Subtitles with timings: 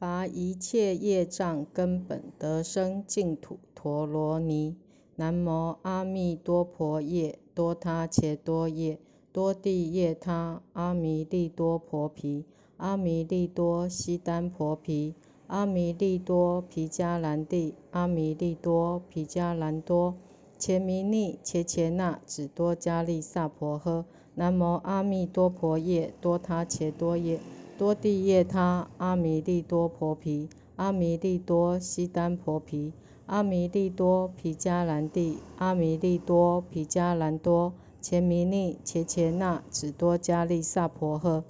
[0.00, 4.74] 拔一切业障根本得生净土陀罗尼。
[5.16, 8.98] 南无阿弥多婆夜多他切多夜
[9.30, 12.46] 多地夜他阿弥利多婆毗
[12.78, 15.14] 阿弥利多悉丹婆毗
[15.48, 20.14] 阿弥利多毗迦兰帝阿弥利多毗迦兰多
[20.56, 24.06] 切弥尼切切那只多迦利萨婆诃。
[24.34, 27.38] 南无阿弥多婆夜多他切多夜
[27.80, 32.92] 多地夜他阿弥利多婆毗阿弥利多悉丹婆毗
[33.24, 41.42] 阿弥利多毗迦兰帝，阿弥利多毗迦兰多，前弥尼切切那，只多迦利萨婆诃。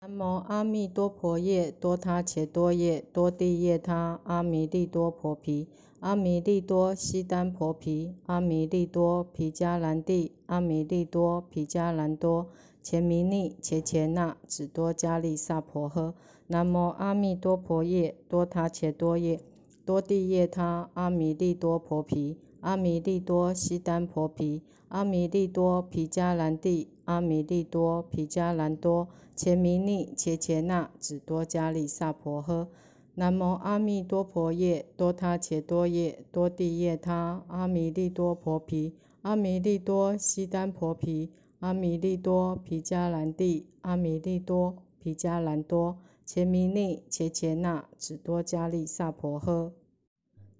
[0.00, 5.68] 南无阿弥多婆夜多他切多夜多地夜他阿弥利多婆毗，
[6.00, 12.48] 阿弥利多悉丹婆毗，阿弥利多毗迦兰帝，阿弥利多毗迦兰多，
[12.82, 16.14] 前弥尼切切那，只多迦利萨婆诃。
[16.48, 19.40] 南无阿弥多婆夜多他切多夜。
[19.84, 32.68] 多地夜他阿弥利多婆毗，阿弥利多悉丹婆毗，阿弥利多毗迦兰帝，阿弥利多毗迦兰多，前弥尼切切那，只多迦利萨婆诃。
[33.14, 41.30] 南无阿弥多婆夜多他切多夜多地夜他阿弥利多婆毗，阿弥利多悉丹婆毗，
[41.62, 45.96] 阿弥利多毗迦兰帝，阿弥利多毗迦兰多。
[46.26, 49.70] 前弥尼切切那，只多迦利萨婆诃。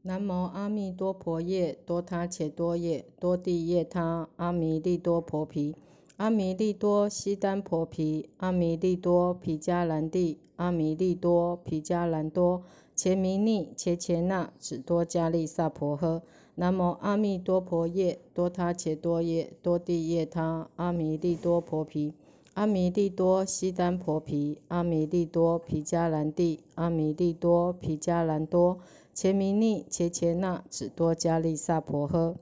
[0.02, 5.74] 南无阿弥多婆夜多他切多夜多地夜他阿弥利多婆毗，
[6.18, 12.62] 阿弥利多悉丹婆毗，阿弥利多毗迦兰帝，阿弥利多毗迦兰多。
[12.94, 16.22] 前弥尼切切那，只多迦利萨婆诃。
[16.54, 22.12] 南无阿弥多婆夜多他伽多夜多地夜他阿弥利多婆毗。
[22.54, 28.80] 阿弥利多悉耽婆毗，阿弥利多毗迦兰帝，阿弥利多毗迦兰多，
[29.14, 32.34] 切弥尼切切那，只多迦利萨婆诃。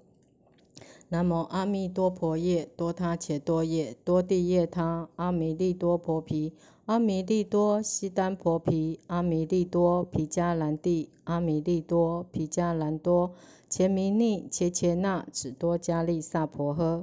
[1.12, 6.52] 南无阿弥多婆夜多他切多夜多地夜他阿弥利多婆毗，
[6.86, 13.32] 阿弥利多悉耽婆毗，阿弥利多毗迦兰帝，阿弥利多毗迦兰多，
[13.68, 17.02] 切弥尼切切那，只多迦利萨婆诃。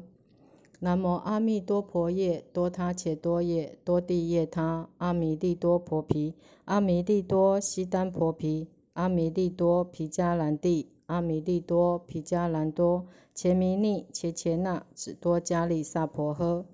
[0.79, 16.66] 南无阿弥多婆夜多他切多夜多地夜他阿弥利多婆毗，阿弥利多悉耽婆毗，阿弥利多毗迦兰帝，阿弥利多毗迦兰多，切弥尼切切那，只多迦利萨婆诃。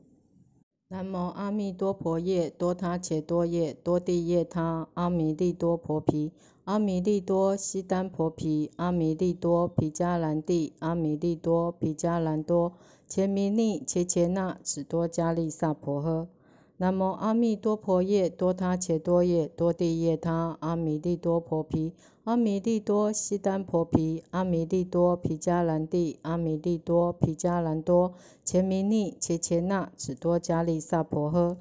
[0.87, 6.31] 南无阿弥多婆夜多他切多夜多地夜他阿弥利多婆毗。
[6.65, 12.73] 阿弥利多悉丹婆毗，阿弥利多毗迦兰帝，阿弥利多毗迦兰多，
[13.07, 16.27] 前弥尼切切那，只多迦利萨婆诃。
[16.83, 21.93] 南无阿弥多婆夜多他且多夜多地夜他阿弥利多婆毗，
[22.25, 31.55] 阿弥利多悉耽婆毗，阿弥利多毗迦兰帝，阿弥利多毗迦兰多，前弥尼伽伽那，只多迦利萨婆诃。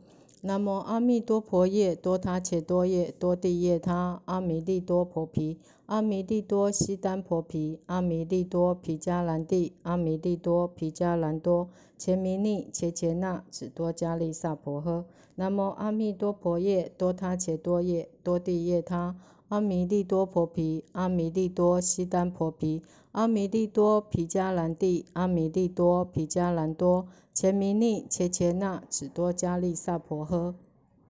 [0.45, 15.05] 南无阿弥多婆夜多他切多夜多地夜他阿弥利多婆毗，阿弥利多悉耽婆毗，阿弥利多毗迦兰帝，阿弥利多毗迦兰多，伽弥腻，伽伽那，只多迦利萨婆诃。
[15.37, 19.15] 南无阿弥多婆夜多他切多夜多地夜他
[19.53, 22.81] 阿弥利多婆毗，阿弥利多悉丹婆毗，
[23.11, 27.07] 阿弥利多毗迦兰帝，阿弥利多毗迦兰多。
[27.35, 30.55] 前弥尼切切那，只多迦利萨婆诃。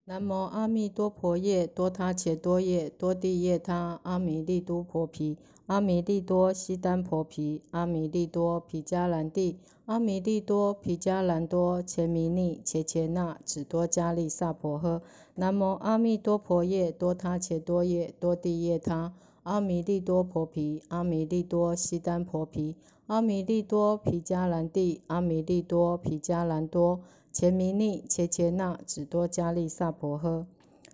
[0.09, 5.37] 南无阿弥多婆夜多他切多夜多地夜他阿弥利多婆毗，
[5.67, 11.83] 阿弥利多悉耽婆毗，阿弥利多毗迦兰帝，阿弥利多毗迦兰多。
[11.83, 15.01] 前弥尼切切那，只多迦利萨婆诃。
[15.35, 19.13] 南无阿弥多婆夜多他切多夜多地夜他
[19.43, 22.77] 阿弥利多婆毗，阿弥利多悉耽婆毗。
[23.09, 27.01] 阿弥利多毗迦兰帝，阿弥利多毗迦兰多，
[27.39, 30.47] 前弥利切切那，只多迦利萨婆诃。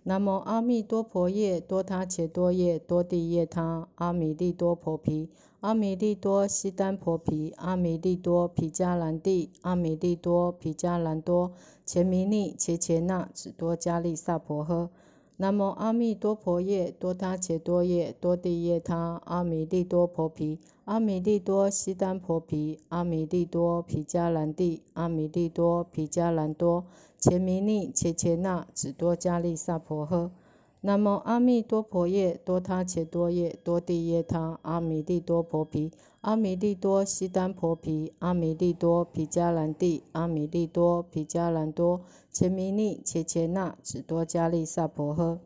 [0.03, 5.29] 南无阿弥多婆夜多他伽多夜多地夜他阿弥利多婆毗，
[5.61, 11.53] 阿弥利多悉耽婆毗，阿弥利多毗迦兰帝，阿弥利多毗迦兰多，
[11.85, 14.89] 前弥利切切那，只多迦利萨婆诃。
[15.35, 26.85] 南无阿弥多婆夜多他伽多夜多地夜他阿弥利多婆毗，阿弥利多悉耽婆毗，阿弥利多毗迦兰帝，阿弥利多毗迦兰多，
[27.19, 30.29] 前弥尼切切那，只多迦利萨婆诃。
[30.85, 42.01] 南无阿弥多婆夜多他切多夜多地夜他阿弥利多婆毗，阿弥利多悉耽婆毗，阿弥利多毗迦兰帝，阿弥利多毗迦兰多，
[42.33, 45.39] 前弥尼切切那，只多迦利萨婆诃。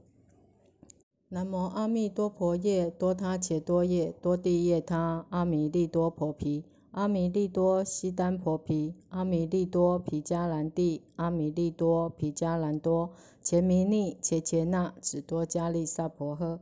[1.29, 6.63] 南无阿弥多婆夜多他切多夜多地夜他阿弥利多婆毗
[6.97, 13.11] 阿弥利多悉丹婆毗阿弥利多毗迦兰帝阿弥利多毗迦兰多
[13.43, 16.57] 前弥利切切那只多迦利萨婆诃。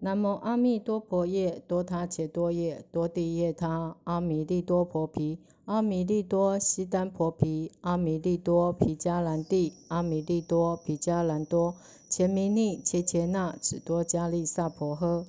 [0.00, 11.74] 南无阿弥多婆夜多他切多夜多地夜他阿弥利多婆毗阿弥利多悉丹婆毗阿弥利多毗迦兰帝阿弥利多毗迦兰多
[12.08, 15.26] 前弥利切切那只多迦利萨婆诃。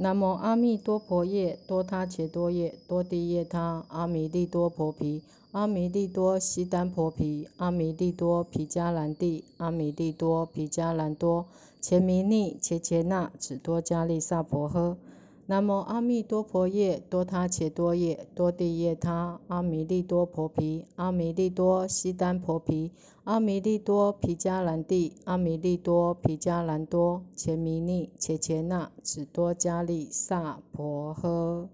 [0.00, 11.46] 南无阿弥多婆夜多他伽多夜多地夜他阿弥利多婆毗阿弥利多悉耽婆毗阿弥利多毗迦兰帝阿弥利多毗迦兰多
[11.80, 14.94] 前弥利切切那只多迦利萨婆诃。
[15.50, 22.92] 南无阿弥多婆夜多他切多夜多地夜他阿弥利多婆毗阿弥利多悉耽婆毗
[23.24, 31.68] 阿弥利多毗迦兰帝阿弥利多毗迦兰多前弥腻，伽伽那只多迦利萨婆诃。